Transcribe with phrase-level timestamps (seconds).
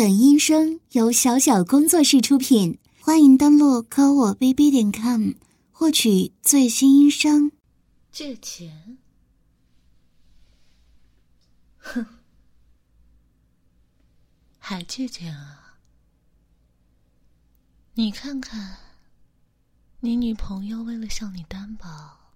[0.00, 5.32] 本音声由小小工作室出品，欢迎登录科我 bb 点 com
[5.70, 7.52] 获取最新音声。
[8.10, 8.96] 借钱？
[11.76, 12.06] 哼，
[14.58, 15.76] 还借钱啊？
[17.92, 18.78] 你看看，
[20.00, 22.32] 你女朋友为了向你担保，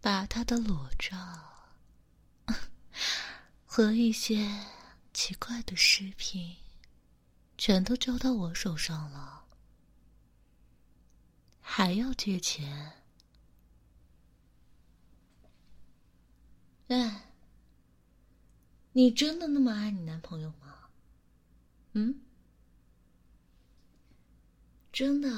[0.00, 1.14] 把她的裸照
[3.66, 4.50] 和一些
[5.16, 6.56] 奇怪的视频，
[7.56, 9.46] 全都交到我手上了，
[11.58, 12.92] 还要借钱？
[16.88, 17.32] 哎，
[18.92, 20.90] 你真的那么爱你男朋友吗？
[21.92, 22.20] 嗯？
[24.92, 25.30] 真的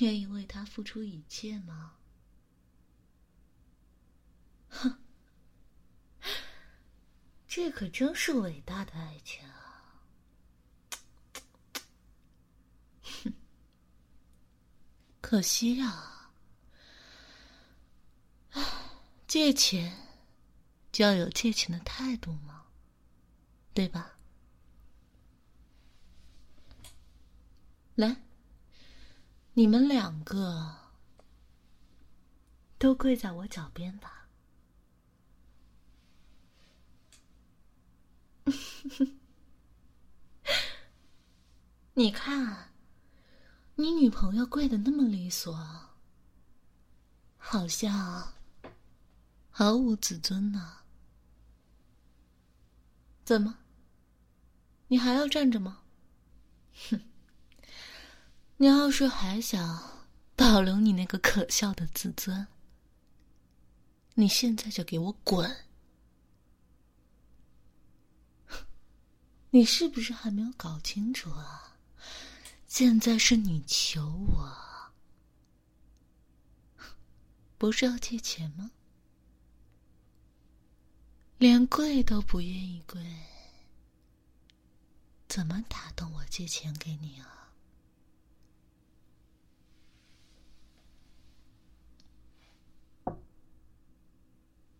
[0.00, 1.94] 愿意为他付出一切吗？
[4.68, 4.98] 哼，
[7.50, 10.04] 这可真是伟大的爱情啊！
[13.02, 13.32] 哼，
[15.20, 16.30] 可惜呀，
[18.50, 18.62] 唉，
[19.26, 19.98] 借钱
[20.92, 22.66] 就要有借钱的态度嘛，
[23.74, 24.16] 对吧？
[27.96, 28.22] 来，
[29.54, 30.92] 你们两个
[32.78, 34.19] 都跪在我脚边吧。
[38.88, 39.18] 哼
[41.94, 42.72] 你看，
[43.74, 45.54] 你女朋友跪的那么利索，
[47.36, 48.32] 好像
[49.50, 50.78] 毫无自尊呢。
[53.24, 53.58] 怎么？
[54.88, 55.82] 你还要站着吗？
[56.90, 57.00] 哼！
[58.56, 60.02] 你要是还想
[60.34, 62.46] 保留你那个可笑的自尊，
[64.14, 65.69] 你现在就给我滚！
[69.52, 71.74] 你是不是还没有搞清楚啊？
[72.68, 74.56] 现在是你求我，
[77.58, 78.70] 不是要借钱吗？
[81.38, 83.04] 连跪都不愿意跪，
[85.26, 87.50] 怎么打动我借钱给你啊？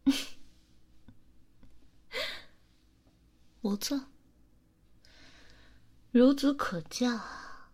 [3.60, 4.06] 不错，
[6.12, 7.70] 孺子可教啊。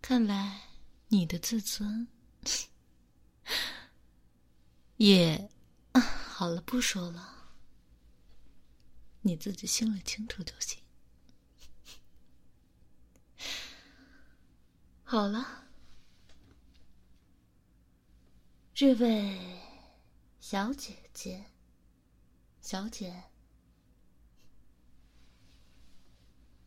[0.00, 0.62] 看来
[1.08, 2.08] 你的自尊
[4.96, 5.50] 也……
[5.92, 7.52] 好了，不说了，
[9.20, 10.78] 你自己心里清楚就行。
[15.02, 15.68] 好了，
[18.72, 19.60] 这位
[20.38, 21.44] 小姐姐，
[22.62, 23.29] 小姐。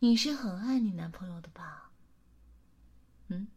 [0.04, 1.90] 你是很爱你男朋友的吧？
[3.28, 3.48] 嗯，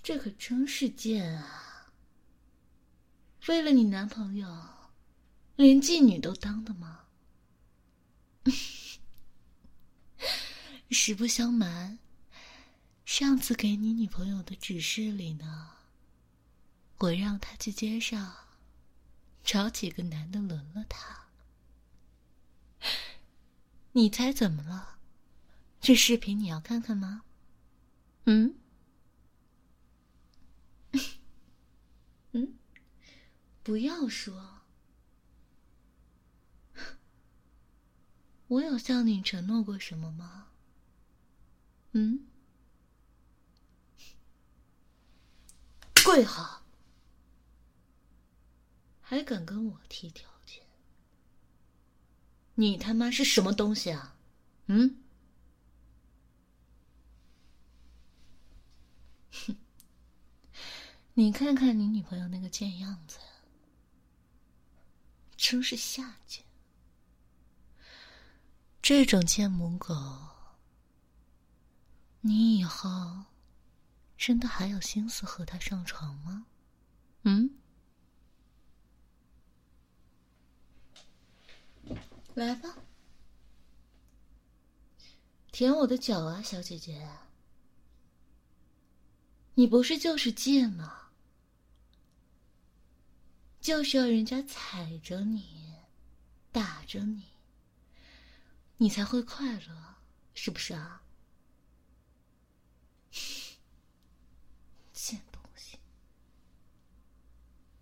[0.00, 1.92] 这可真是贱啊！
[3.48, 4.48] 为了你男朋友，
[5.56, 7.06] 连妓女都当的吗？
[10.88, 11.98] 实不相瞒，
[13.04, 15.78] 上次给你女朋友的指示里呢，
[16.98, 18.32] 我让她去街上
[19.42, 21.23] 找几个男的轮了她。
[23.96, 24.98] 你猜怎么了？
[25.80, 27.22] 这视频你要看看吗？
[28.24, 28.56] 嗯？
[32.32, 32.58] 嗯？
[33.62, 34.62] 不要说。
[38.48, 40.48] 我有向你承诺过什么吗？
[41.92, 42.26] 嗯？
[46.04, 46.64] 跪好！
[49.00, 50.28] 还敢跟我提条？
[52.54, 54.16] 你他妈是什么东西啊？
[54.66, 54.96] 嗯？
[59.32, 59.56] 哼！
[61.14, 63.18] 你看看你女朋友那个贱样子，
[65.36, 66.44] 真是下贱。
[68.80, 69.94] 这种贱母狗，
[72.20, 73.24] 你以后
[74.16, 76.46] 真的还有心思和她上床吗？
[77.22, 77.58] 嗯？
[82.34, 82.78] 来吧，
[85.52, 87.08] 舔我的脚啊，小姐姐！
[89.54, 91.10] 你不是就是贱吗？
[93.60, 95.76] 就是要人家踩着你，
[96.50, 97.22] 打着你，
[98.78, 99.94] 你才会快乐，
[100.34, 101.04] 是不是啊？
[104.92, 105.78] 贱东西！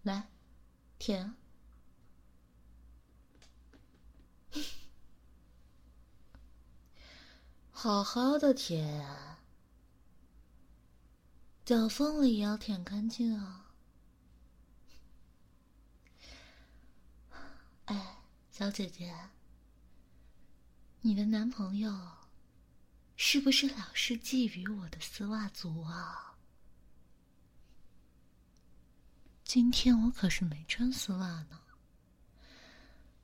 [0.02, 0.28] 来，
[0.98, 1.36] 舔啊。
[7.82, 9.04] 好好的舔，
[11.64, 13.72] 脚缝里也要舔干净啊！
[17.86, 18.18] 哎，
[18.52, 19.12] 小姐姐，
[21.00, 21.92] 你的男朋友
[23.16, 26.36] 是不是老是觊觎我的丝袜足啊？
[29.42, 31.60] 今天我可是没穿丝袜呢，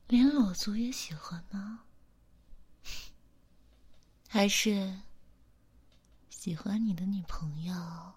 [0.07, 1.85] 连裸足也喜欢吗？
[4.31, 5.01] 还是
[6.29, 8.13] 喜欢你的女朋友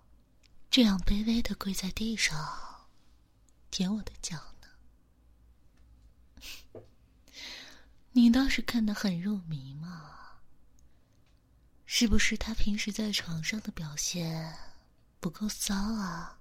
[0.71, 2.87] 这样卑微的跪在地上
[3.71, 4.69] 舔我的脚呢？
[8.13, 10.11] 你倒是看得很入迷嘛？
[11.87, 14.55] 是不是他平时在床上的表现
[15.19, 16.39] 不够骚啊？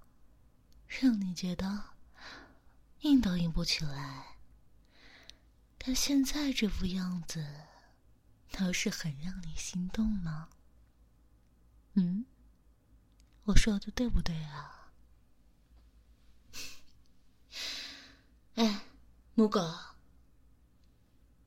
[0.86, 1.82] 让你觉得
[3.00, 4.36] 硬都硬不起来？
[5.78, 7.71] 他现在这副样子。
[8.52, 10.48] 倒是很让你心动吗？
[11.94, 12.24] 嗯，
[13.44, 14.92] 我说的对不对啊？
[18.54, 18.84] 哎，
[19.34, 19.60] 母狗，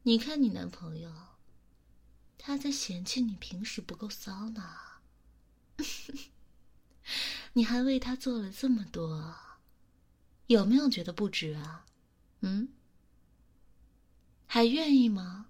[0.04, 1.12] 你看你男朋友，
[2.38, 4.78] 他在嫌弃你平时不够骚呢。
[7.54, 9.36] 你还为他做了这么多，
[10.48, 11.86] 有没有觉得不值啊？
[12.42, 12.70] 嗯，
[14.46, 15.48] 还愿意吗？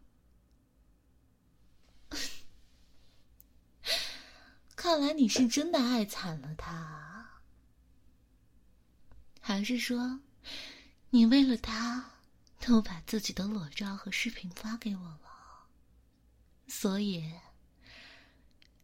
[4.85, 7.41] 看来你是真的爱惨了他，
[9.41, 10.19] 还是说，
[11.09, 12.11] 你为了他，
[12.59, 15.65] 都把自己的裸照和视频发给我了，
[16.67, 17.33] 所以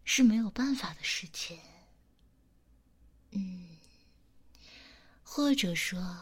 [0.03, 1.59] 是没有办法的事情。
[3.29, 3.77] 嗯，
[5.21, 6.17] 或者说，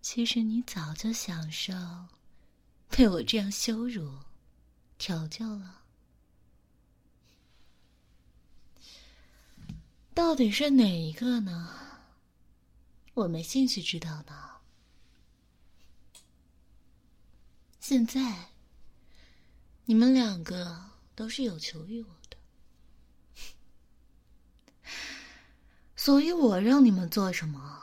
[0.00, 1.72] 其实你早就享受
[2.88, 4.20] 被我这样羞辱、
[4.98, 5.78] 调教了。
[10.12, 11.76] 到底是哪一个呢？
[13.14, 14.50] 我没兴趣知道呢。
[17.78, 18.50] 现在
[19.84, 22.36] 你们两个都是有求于我的，
[25.96, 27.82] 所以我让你们做什么，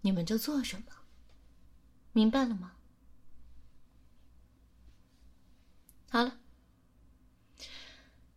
[0.00, 0.92] 你们就做什么，
[2.12, 2.72] 明白了吗？
[6.10, 6.38] 好了，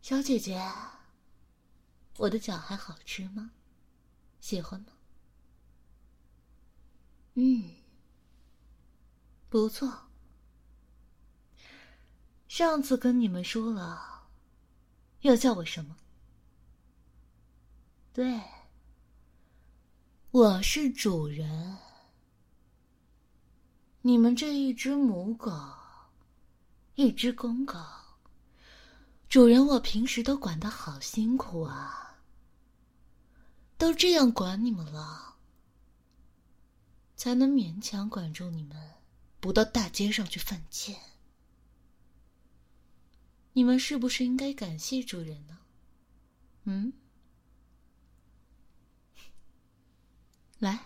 [0.02, 0.62] 小姐姐。
[2.18, 3.52] 我的脚还好吃吗？
[4.40, 4.88] 喜欢吗？
[7.36, 7.76] 嗯，
[9.50, 10.08] 不错。
[12.48, 14.28] 上次跟你们说了，
[15.22, 15.96] 要叫我什么？
[18.14, 18.42] 对，
[20.32, 21.78] 我是主人。
[24.02, 25.52] 你们这一只母狗，
[26.96, 27.78] 一只公狗，
[29.30, 32.07] 主人，我平时都管的好辛苦啊。
[33.78, 35.36] 都这样管你们了，
[37.16, 38.96] 才能勉强管住你们，
[39.40, 41.00] 不到大街上去犯贱。
[43.54, 45.60] 你们是不是应该感谢主人呢？
[46.64, 46.94] 嗯，
[50.60, 50.86] 来，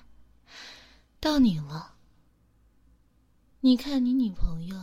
[1.19, 1.95] 到你了。
[3.61, 4.75] 你看你女朋友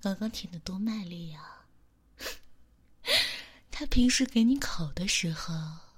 [0.00, 1.66] 刚刚舔的多卖力呀！
[3.70, 5.91] 她平时给你口的时候。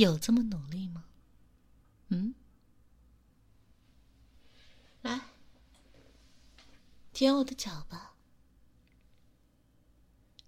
[0.00, 1.04] 有这么努力吗？
[2.08, 2.34] 嗯，
[5.02, 5.20] 来，
[7.12, 8.14] 舔我的脚吧，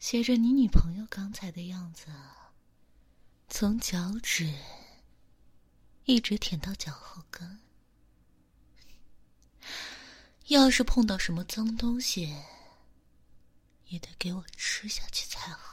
[0.00, 2.06] 学着你女朋友刚才的样子，
[3.48, 4.54] 从脚趾
[6.06, 7.60] 一直舔到脚后跟。
[10.46, 12.34] 要是碰到什么脏东西，
[13.88, 15.71] 也得给我吃下去才好。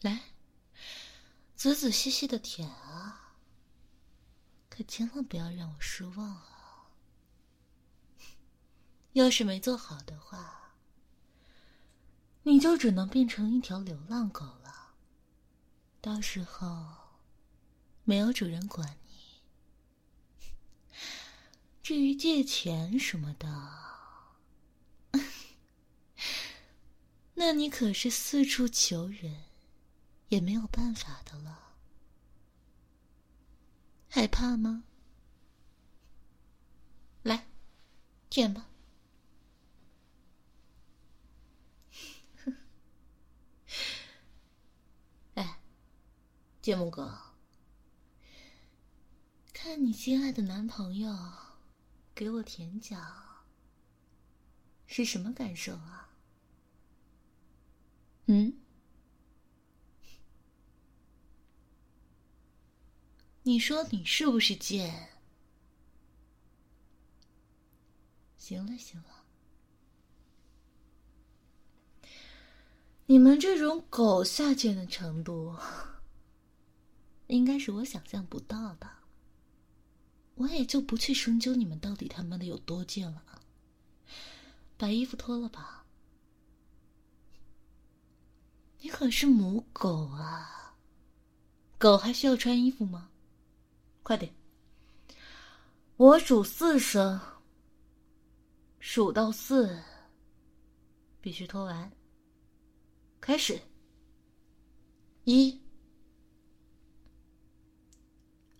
[0.00, 0.20] 来，
[1.56, 3.34] 仔仔细细的舔啊！
[4.68, 6.92] 可千万不要让我失望啊！
[9.14, 10.74] 要是没做好的话，
[12.44, 14.94] 你就只能变成一条流浪狗了。
[16.00, 17.18] 到时候
[18.04, 19.42] 没有主人管你。
[21.82, 23.72] 至于借钱什么的，
[27.34, 29.47] 那你可是四处求人。
[30.28, 31.74] 也没有办法的了，
[34.08, 34.84] 害怕吗？
[37.22, 37.46] 来，
[38.28, 38.68] 舔吧。
[45.34, 45.60] 哎，
[46.60, 47.18] 芥末哥，
[49.52, 51.16] 看你心爱的男朋友
[52.14, 52.98] 给我舔脚，
[54.86, 56.10] 是什么感受啊？
[58.26, 58.58] 嗯？
[63.48, 65.08] 你说你是不是贱？
[68.36, 69.24] 行了行了，
[73.06, 75.56] 你们这种狗下贱的程度，
[77.28, 78.86] 应该是我想象不到的。
[80.34, 83.24] 我也就不去深究你们到底他妈的有多贱了。
[84.76, 85.86] 把衣服脱了吧，
[88.80, 90.76] 你可是母狗啊！
[91.78, 93.08] 狗还需要穿衣服吗？
[94.08, 94.34] 快点，
[95.98, 97.20] 我数四声，
[98.80, 99.82] 数到四，
[101.20, 101.92] 必须脱完。
[103.20, 103.60] 开始，
[105.24, 105.60] 一、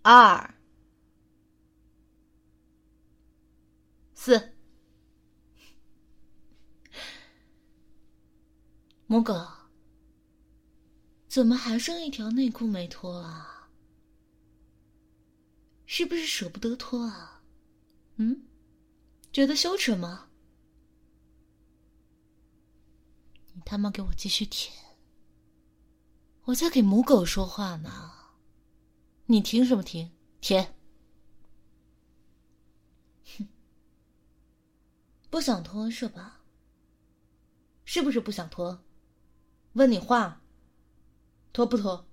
[0.03, 0.53] 二、
[4.13, 4.53] 四，
[9.07, 9.33] 母狗，
[11.27, 13.58] 怎么还剩一条内裤没脱啊？
[15.91, 17.41] 是不是舍不得脱啊？
[18.17, 18.43] 嗯，
[19.33, 20.29] 觉得羞耻吗？
[23.53, 24.71] 你他妈给我继续舔！
[26.43, 28.11] 我在给母狗说话呢，
[29.25, 30.11] 你停什么停？
[30.39, 30.75] 舔！
[33.39, 33.47] 哼，
[35.31, 36.43] 不想脱是吧？
[37.83, 38.83] 是不是不想脱？
[39.73, 40.43] 问你话，
[41.51, 42.07] 脱不脱？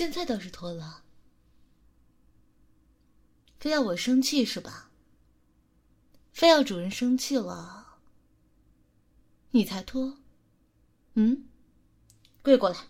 [0.00, 1.04] 现在倒是脱了，
[3.58, 4.90] 非要我生气是吧？
[6.32, 7.98] 非要主人生气了，
[9.50, 10.16] 你才脱？
[11.16, 11.46] 嗯，
[12.40, 12.86] 跪过来。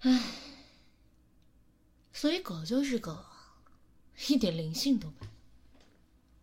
[0.00, 0.22] 唉，
[2.12, 3.62] 所以狗就是狗啊，
[4.28, 5.28] 一点灵性都没有。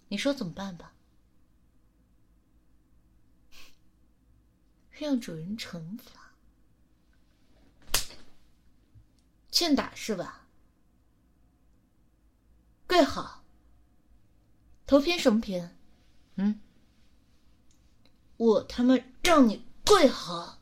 [0.07, 0.95] 你说怎么办吧？
[5.01, 6.35] 让主人惩罚，
[9.49, 10.45] 欠打是吧？
[12.85, 13.43] 跪好，
[14.85, 15.75] 头偏什么偏？
[16.35, 16.61] 嗯，
[18.37, 20.61] 我他妈让你跪好，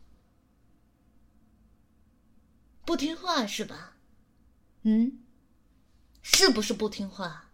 [2.86, 3.98] 不听话是吧？
[4.84, 5.22] 嗯，
[6.22, 7.50] 是不是不听话？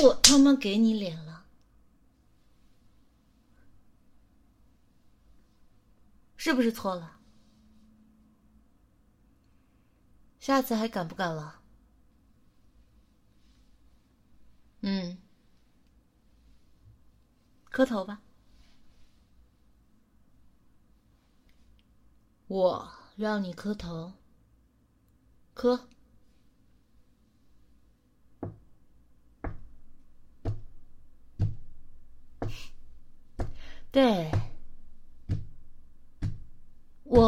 [0.00, 1.39] 我他妈给你脸了。
[6.42, 7.18] 是不是错了？
[10.38, 11.60] 下次还敢不敢了？
[14.80, 15.18] 嗯，
[17.70, 18.22] 磕头吧。
[22.46, 24.14] 我让你磕头，
[25.52, 25.86] 磕。
[33.92, 34.49] 对。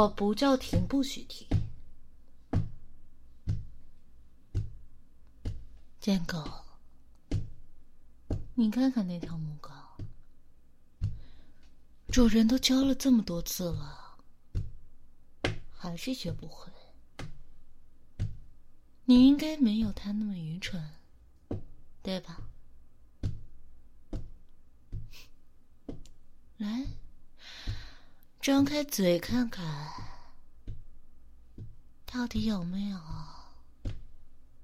[0.02, 1.47] 我不叫停，不许停。
[6.00, 6.42] 贱狗，
[8.56, 9.71] 你看看那条母狗，
[12.09, 14.18] 主人都教了这么多次了，
[15.71, 16.73] 还是学不会。
[19.04, 20.82] 你应该没有它那么愚蠢，
[22.02, 22.40] 对吧？
[26.56, 26.87] 来。
[28.42, 29.64] 张开嘴看看，
[32.04, 32.99] 到底有没有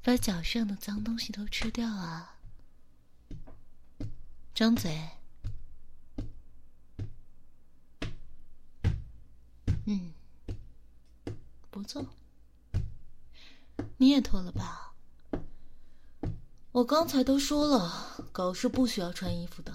[0.02, 2.34] 把脚上的脏东西都吃掉啊？
[4.52, 5.10] 张嘴，
[9.84, 10.12] 嗯，
[11.70, 12.04] 不错，
[13.98, 14.92] 你也脱了吧？
[16.72, 19.72] 我刚才都说了，狗是不需要穿衣服的，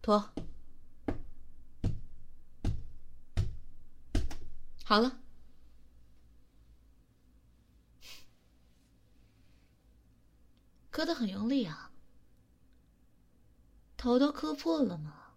[0.00, 0.30] 脱。
[4.88, 5.20] 好了，
[10.92, 11.90] 磕得很用力啊，
[13.96, 15.34] 头都磕破了吗？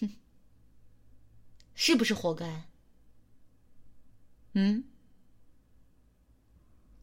[0.00, 0.08] 哼，
[1.74, 2.70] 是不是活该？
[4.52, 4.84] 嗯，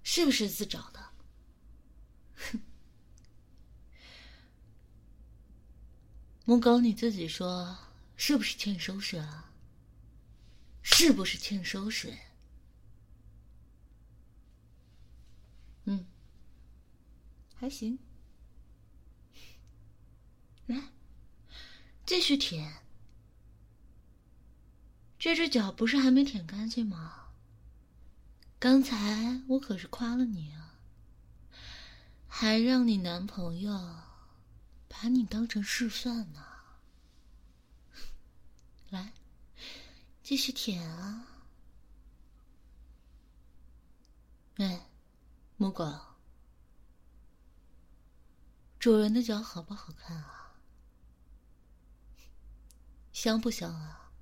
[0.04, 1.12] 是不是自找的？
[2.36, 2.62] 哼，
[6.46, 7.78] 母狗，你自己说，
[8.16, 9.51] 是不是欠收拾啊？
[10.92, 12.16] 是不是欠收拾？
[15.86, 16.06] 嗯，
[17.56, 17.98] 还行。
[20.68, 20.90] 来，
[22.06, 22.84] 继续舔，
[25.18, 27.30] 这只脚不是还没舔干净吗？
[28.60, 30.76] 刚才我可是夸了你啊，
[32.28, 33.72] 还让你男朋友
[34.88, 36.46] 把你当成示范呢。
[38.92, 39.14] 来，
[40.32, 41.28] 继续舔啊！
[44.56, 44.88] 哎，
[45.58, 45.86] 木狗，
[48.80, 50.56] 主人的脚好不好看啊？
[53.12, 54.14] 香不香啊？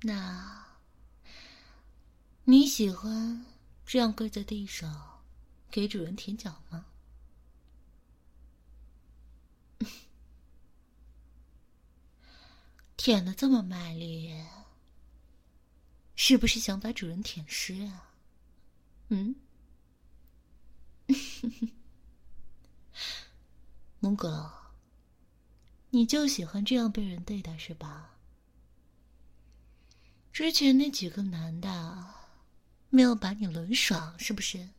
[0.00, 0.66] 那
[2.46, 3.46] 你喜欢
[3.84, 5.22] 这样跪在地上
[5.70, 6.86] 给主人舔脚吗？
[12.96, 14.34] 舔的这么卖力，
[16.14, 18.14] 是不是想把主人舔湿啊？
[19.08, 19.36] 嗯，
[24.00, 24.50] 母狗，
[25.90, 28.16] 你就喜欢这样被人对待是吧？
[30.32, 32.14] 之前那几个男的
[32.90, 34.70] 没有把你轮爽是不是？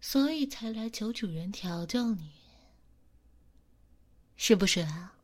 [0.00, 2.30] 所以才来求主人调教你，
[4.36, 5.14] 是不是啊？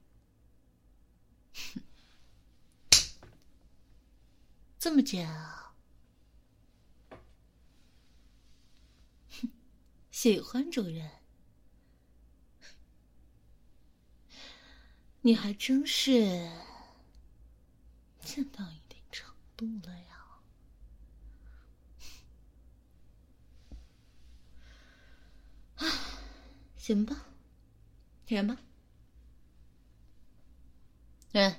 [4.78, 5.74] 这么贱啊！
[10.10, 11.10] 喜欢主人，
[15.22, 16.50] 你还真是
[18.20, 20.04] 贱到一定程度了呀！
[26.76, 27.26] 行吧，
[28.26, 28.56] 舔吧。
[31.38, 31.54] 嗯，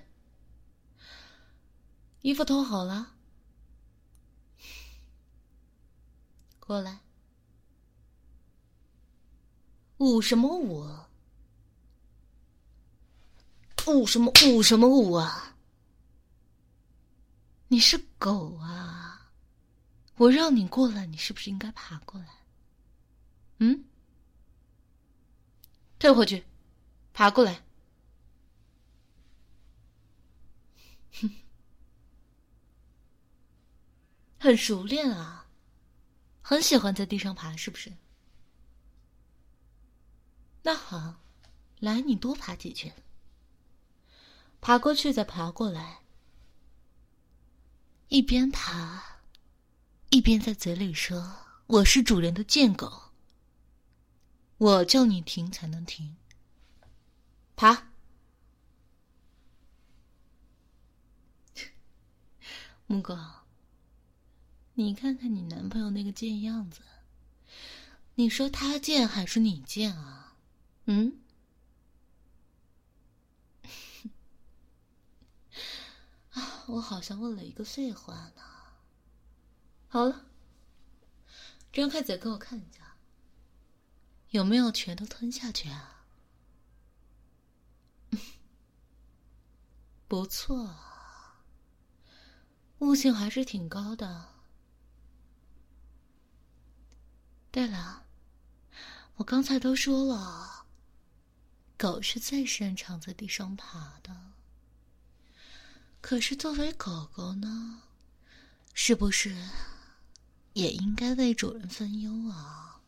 [2.21, 3.13] 衣服脱好了，
[6.59, 7.01] 过来。
[9.97, 10.83] 舞什么舞？
[13.85, 15.55] 舞什么舞什么舞啊？
[17.67, 19.29] 你是狗啊！
[20.15, 22.29] 我让你过来，你是不是应该爬过来？
[23.59, 23.85] 嗯？
[25.99, 26.43] 退回去，
[27.13, 27.66] 爬过来。
[34.39, 35.47] 很熟练啊，
[36.41, 37.91] 很喜欢在地上爬，是不是？
[40.63, 41.21] 那好，
[41.79, 42.93] 来，你多爬几圈，
[44.59, 46.01] 爬过去再爬过来，
[48.09, 49.21] 一边爬，
[50.09, 53.11] 一边在嘴里说：“我是主人的贱狗，
[54.57, 56.17] 我叫你停才能停。”
[57.55, 57.87] 爬。
[62.87, 63.43] 木哥，
[64.75, 66.81] 你看看你男朋友那个贱样子，
[68.15, 70.37] 你说他贱还是你贱啊？
[70.85, 71.19] 嗯？
[76.31, 78.41] 啊，我好像问了一个废话呢。
[79.89, 80.25] 好了，
[81.73, 82.95] 张开嘴给我看一下，
[84.29, 86.05] 有没有全都吞下去啊？
[90.07, 90.65] 不错。
[90.65, 90.93] 啊
[92.79, 94.25] 悟性还是挺高的。
[97.51, 98.03] 对了，
[99.15, 100.65] 我刚才都说了，
[101.75, 104.33] 狗是最擅长在地上爬的。
[106.01, 107.81] 可是作为狗狗呢，
[108.73, 109.35] 是不是
[110.53, 112.81] 也应该为主人分忧啊？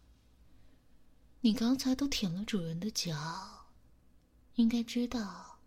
[1.41, 3.65] 你刚才都舔了主人的脚，
[4.55, 5.59] 应该知道，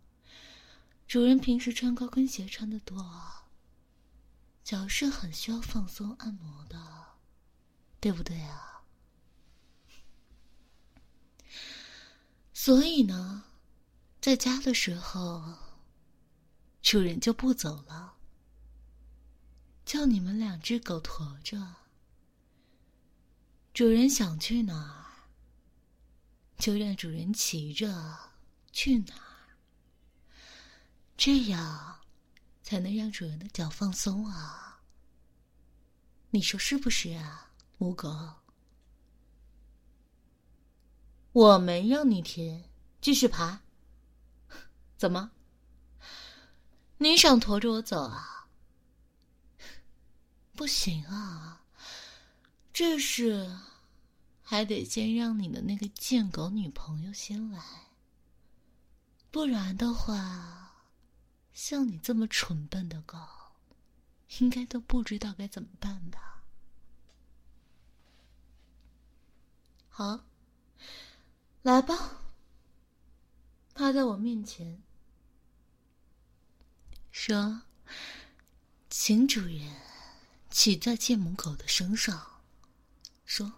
[1.07, 3.42] 主人平时穿高跟鞋穿的多。
[4.63, 6.79] 脚是很需要放松按摩的，
[7.99, 8.83] 对不对啊？
[12.53, 13.43] 所以呢，
[14.21, 15.57] 在家的时候，
[16.81, 18.15] 主人就不走了，
[19.85, 21.75] 叫你们两只狗驮着。
[23.73, 25.27] 主人想去哪儿，
[26.57, 28.31] 就让主人骑着
[28.71, 29.57] 去哪儿，
[31.17, 32.02] 这样。
[32.63, 34.81] 才能让主人的脚放松啊！
[36.31, 38.35] 你说是不是啊，母狗？
[41.33, 42.63] 我没让你停，
[43.01, 43.61] 继续爬。
[44.97, 45.31] 怎么？
[46.97, 48.47] 你想驮着我走啊？
[50.55, 51.61] 不行啊！
[52.71, 53.59] 这事
[54.41, 57.61] 还得先让你的那个贱狗女朋友先来，
[59.29, 60.62] 不然的话。
[61.53, 63.17] 像你这么蠢笨的狗，
[64.39, 66.43] 应该都不知道该怎么办吧？
[69.87, 70.25] 好，
[71.61, 72.21] 来吧。
[73.75, 74.81] 趴在我面前，
[77.11, 77.63] 说
[78.89, 79.75] ：“请主人
[80.49, 82.41] 骑在剑母狗的身上。”
[83.25, 83.51] 说：“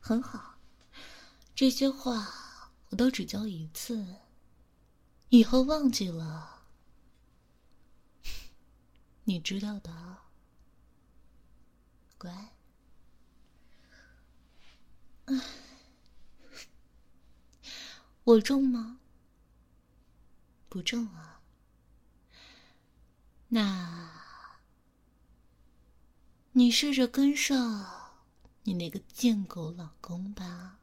[0.00, 0.58] 很好，
[1.54, 4.16] 这些话我都只教一次，
[5.28, 6.62] 以后忘记了，
[9.24, 10.18] 你知道的，
[12.16, 12.52] 乖。”
[18.22, 19.00] 我重吗？
[20.68, 21.42] 不重啊。
[23.48, 24.22] 那，
[26.52, 28.20] 你试着跟上
[28.64, 30.80] 你那个贱狗老公吧。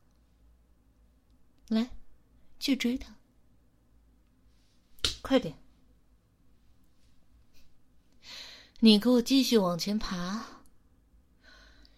[1.67, 1.97] 来，
[2.59, 3.15] 去追他，
[5.23, 5.57] 快点！
[8.81, 10.45] 你给我继续往前爬。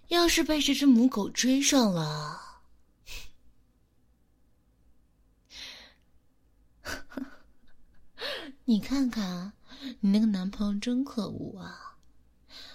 [0.09, 2.61] 要是被这只母狗追上了。
[8.65, 9.53] 你看看，
[10.01, 11.97] 你那个男朋友真可恶啊！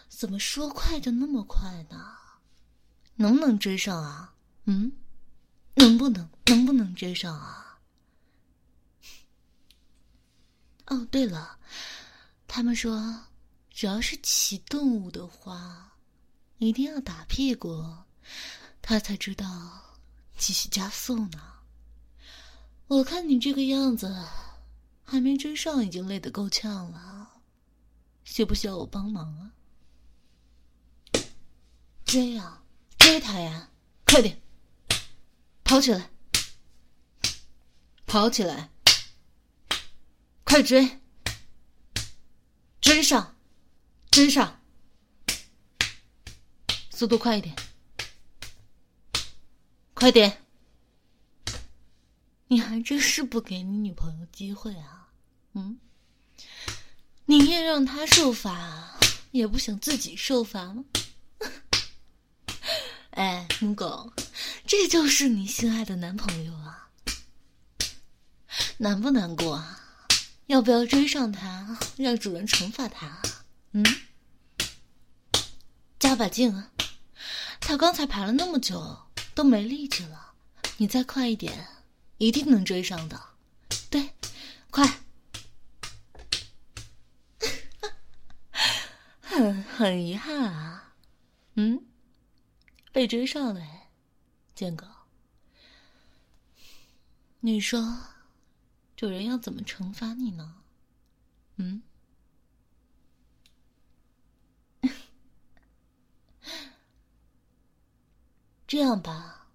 [0.08, 2.16] 怎么说快就那么快呢？
[3.14, 4.34] 能不能追上啊？
[4.64, 4.90] 嗯，
[5.74, 7.69] 能不能能不能追上啊？
[10.90, 11.58] 哦，对了，
[12.46, 13.24] 他们说，
[13.70, 15.96] 只要是骑动物的话，
[16.58, 17.82] 一定要打屁股，
[18.82, 19.46] 他才知道
[20.36, 21.40] 继续加速呢。
[22.86, 24.14] 我看你这个样子。
[25.02, 27.42] 还没追上，已经累得够呛了，
[28.22, 29.50] 需不需要我帮忙啊？
[32.04, 32.62] 追呀，
[32.96, 33.70] 追他呀，
[34.06, 34.40] 快点，
[35.64, 36.12] 跑起来，
[38.06, 38.70] 跑起来，
[40.50, 40.98] 快追，
[42.80, 43.36] 追上，
[44.10, 44.60] 追上，
[46.90, 47.54] 速度快一点，
[49.94, 50.42] 快点！
[52.48, 55.10] 你还真是不给你女朋友机会啊！
[55.52, 55.78] 嗯，
[57.26, 58.98] 宁愿让他受罚，
[59.30, 60.84] 也不想自己受罚吗？
[63.14, 64.12] 哎，母狗，
[64.66, 66.90] 这就是你心爱的男朋友啊？
[68.78, 69.76] 难不难过啊？
[70.50, 73.22] 要不要追上他，让主人惩罚他？
[73.70, 73.84] 嗯，
[75.96, 76.72] 加把劲啊！
[77.60, 80.32] 他刚才爬了那么久，都没力气了，
[80.78, 81.68] 你再快一点，
[82.18, 83.20] 一定能追上的。
[83.88, 84.10] 对，
[84.72, 85.02] 快！
[89.20, 90.94] 很 很遗憾啊，
[91.54, 91.84] 嗯，
[92.90, 93.64] 被追上了，
[94.56, 94.84] 贱狗。
[97.38, 98.00] 你说，
[99.00, 100.62] 主人要怎么惩罚你呢？
[101.56, 101.82] 嗯，
[108.68, 109.48] 这样吧，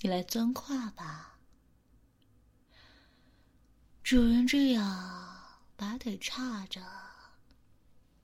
[0.00, 1.38] 你来钻胯吧。
[4.02, 6.82] 主人这样把腿叉着。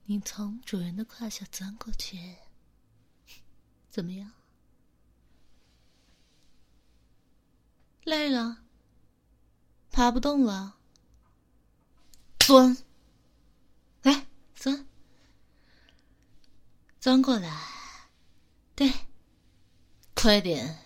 [0.05, 2.37] 你从主人的胯下钻过去，
[3.89, 4.31] 怎么样？
[8.05, 8.64] 累了，
[9.95, 10.77] 爬不动了，
[12.41, 12.77] 钻，
[14.03, 14.27] 来
[14.57, 14.89] 钻，
[16.99, 17.49] 钻过来，
[18.75, 18.93] 对，
[20.17, 20.81] 快点，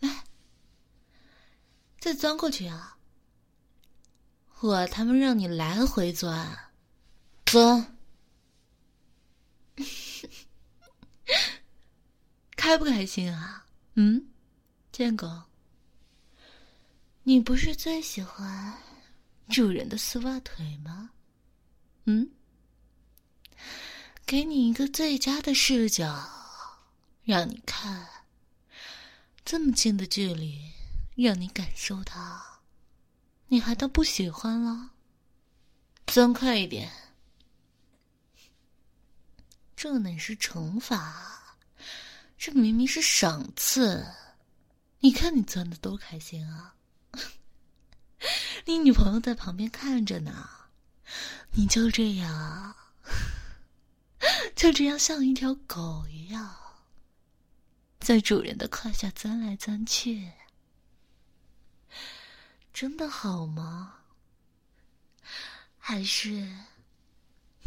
[0.00, 0.24] 来，
[2.00, 2.98] 再钻过去啊！
[4.58, 6.72] 我他妈让你来回钻。
[7.44, 7.96] 钻，
[12.56, 13.64] 开不开心啊？
[13.94, 14.28] 嗯，
[14.90, 15.44] 贱狗，
[17.28, 18.72] 你不是最喜欢
[19.48, 21.10] 主人的丝袜腿吗？
[22.04, 22.30] 嗯，
[24.24, 26.30] 给你一个最佳的视角，
[27.24, 28.06] 让你看，
[29.44, 30.70] 这么近的距离，
[31.16, 32.60] 让你感受到，
[33.48, 34.92] 你还当不喜欢了？
[36.06, 36.92] 钻快一点！
[39.74, 41.58] 这哪是惩罚？
[42.38, 44.06] 这明明是赏赐！
[45.00, 46.74] 你看你钻的多开心啊！
[48.66, 50.48] 你女朋友在旁边看着呢，
[51.52, 52.74] 你就这样，
[54.54, 56.56] 就这样像一条狗一样，
[58.00, 60.32] 在主人的胯下钻来钻去，
[62.72, 63.94] 真的好吗？
[65.78, 66.56] 还是？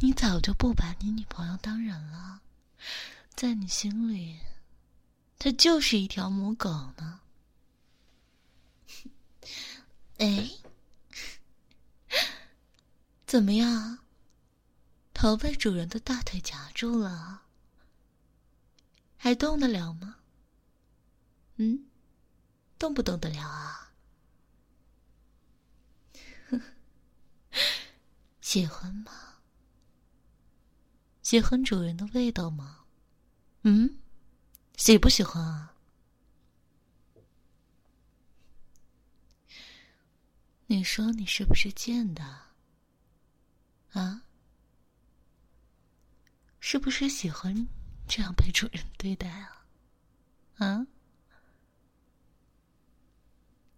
[0.01, 2.41] 你早就不把你女朋友当人了，
[3.35, 4.39] 在你心里，
[5.37, 7.19] 她就是一条母狗呢。
[10.17, 10.51] 哎，
[13.25, 13.99] 怎么样？
[15.13, 17.43] 头被主人的大腿夹住了，
[19.17, 20.17] 还动得了吗？
[21.57, 21.87] 嗯，
[22.77, 23.91] 动不动得了啊？
[28.39, 29.41] 喜欢吗？
[31.21, 32.85] 喜欢主人的味道吗？
[33.63, 33.99] 嗯，
[34.77, 35.75] 喜不喜欢啊？
[40.71, 42.23] 你说你是不是贱的？
[43.93, 44.21] 啊？
[46.59, 47.67] 是不是喜欢
[48.07, 49.65] 这样被主人对待啊？
[50.57, 50.85] 啊？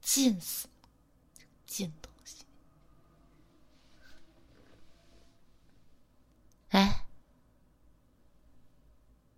[0.01, 0.67] 贱死，
[1.65, 2.43] 贱东西！
[6.71, 7.05] 哎，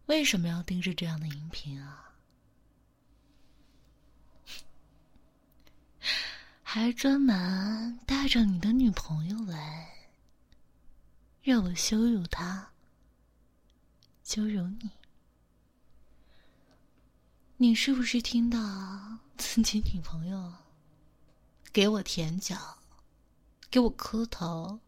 [0.08, 2.13] 为什么要盯着这样的音频啊？
[6.76, 10.10] 还专门带着你的女朋友来，
[11.44, 12.72] 让我羞辱她，
[14.24, 14.90] 羞辱你。
[17.58, 20.52] 你是不是听到自己女朋友
[21.72, 22.80] 给我舔脚，
[23.70, 24.80] 给我磕头，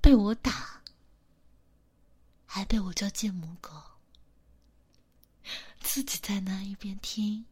[0.00, 0.82] 被我打，
[2.46, 3.72] 还被我叫贱母狗，
[5.80, 7.44] 自己在那一边听，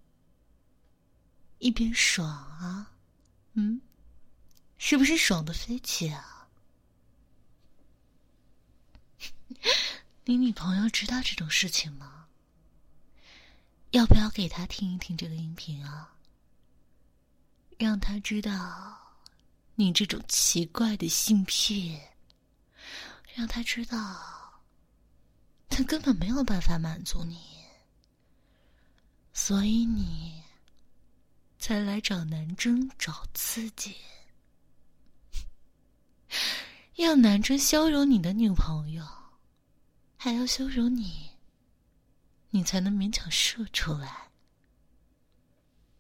[1.59, 2.92] 一边爽啊？
[3.59, 3.81] 嗯，
[4.77, 6.49] 是不是爽的飞起啊？
[10.25, 12.27] 你女朋友知道这种事情吗？
[13.92, 16.16] 要不要给她听一听这个音频啊？
[17.79, 19.16] 让她知道
[19.77, 21.99] 你这种奇怪的性癖，
[23.35, 24.61] 让她知道
[25.71, 27.40] 她根本没有办法满足你，
[29.33, 30.42] 所以你。
[31.66, 33.96] 才来找南征找刺激，
[36.94, 39.05] 要南征羞辱你的女朋友，
[40.16, 41.31] 还要羞辱你，
[42.50, 44.31] 你才能勉强射出来。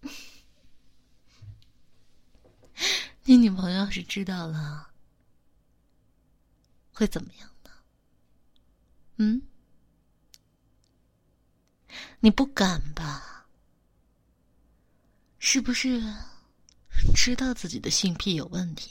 [3.24, 4.92] 你女朋友要是知道了，
[6.92, 7.70] 会怎么样呢？
[9.16, 9.42] 嗯？
[12.20, 13.35] 你不敢吧？
[15.56, 16.02] 是不是
[17.14, 18.90] 知道自己的性癖有问题，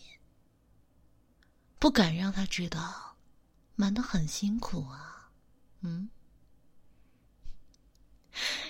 [1.78, 3.18] 不敢让他知道，
[3.76, 5.30] 瞒得很辛苦啊？
[5.82, 6.10] 嗯，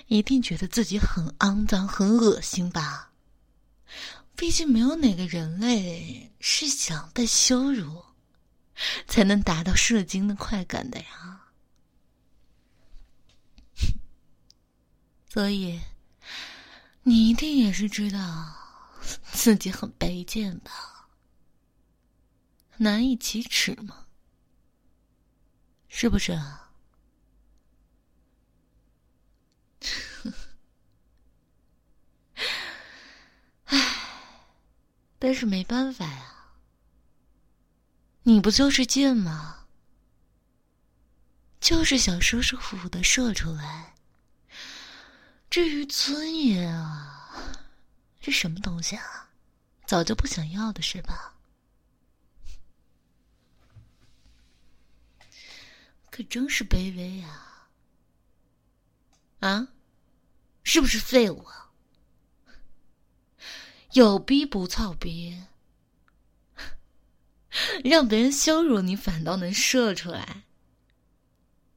[0.08, 3.12] 一定觉得自己很肮脏、很恶心吧？
[4.36, 8.04] 毕竟没有哪个人类是想被羞辱
[9.08, 11.46] 才能达到射精的快感的呀。
[15.32, 15.80] 所以。
[17.08, 18.52] 你一定也是知道
[19.30, 21.08] 自己很卑贱吧？
[22.78, 24.06] 难以启齿吗？
[25.86, 26.72] 是不是啊？
[33.66, 33.78] 唉，
[35.20, 36.56] 但是没办法呀，
[38.24, 39.68] 你不就是贱吗？
[41.60, 43.94] 就是想舒舒服服的射出来。
[45.56, 47.32] 至于尊严啊，
[48.20, 49.30] 是什么东西啊？
[49.86, 51.32] 早就不想要的是吧？
[56.10, 57.68] 可真是卑微呀！
[59.40, 59.68] 啊，
[60.62, 61.42] 是不是废物？
[61.44, 61.72] 啊？
[63.92, 65.42] 有逼不操逼，
[67.82, 70.42] 让别人羞辱你，反倒能射出来，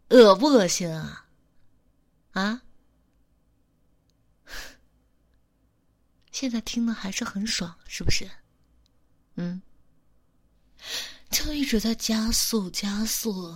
[0.09, 1.27] 恶不恶心啊？
[2.31, 2.63] 啊？
[6.39, 8.31] 现在听的还是很爽，是不是？
[9.35, 9.61] 嗯，
[11.29, 13.53] 就一直在加速加速，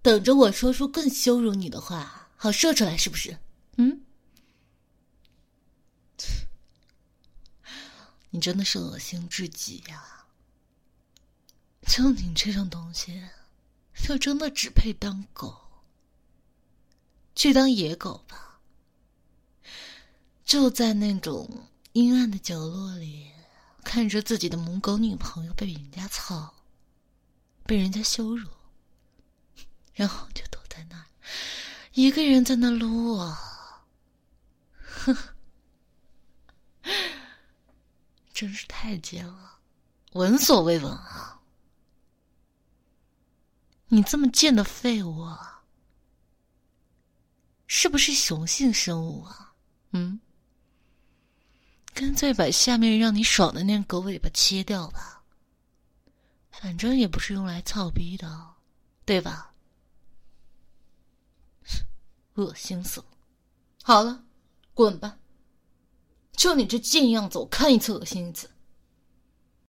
[0.00, 3.36] 等着我说出更羞辱你的话，好射出来，是不是？
[3.78, 4.00] 嗯，
[8.30, 10.26] 你真的是恶心至极呀！
[11.82, 13.28] 就你这种东西，
[14.06, 15.60] 就真的只配当狗，
[17.34, 18.60] 去当野狗吧，
[20.44, 21.66] 就在那种。
[21.94, 23.30] 阴暗的角落里，
[23.84, 26.52] 看着自己的母狗女朋友被人家操，
[27.62, 28.50] 被人家羞辱，
[29.92, 31.06] 然后就躲在那儿，
[31.92, 33.86] 一个人在那撸啊，
[34.82, 35.16] 哼，
[38.34, 39.60] 真是太贱了，
[40.14, 41.42] 闻所未闻啊！
[43.86, 45.28] 你这么贱的废物，
[47.68, 49.54] 是不是雄性生物啊？
[49.92, 50.20] 嗯？
[51.94, 55.22] 干脆把下面让你爽的那狗尾巴切掉吧，
[56.50, 58.54] 反正也不是用来操逼的，
[59.04, 59.52] 对吧？
[62.34, 63.06] 恶心死了！
[63.84, 64.24] 好了，
[64.74, 65.16] 滚吧，
[66.32, 68.50] 就你这贱样子，我看一次恶心一次。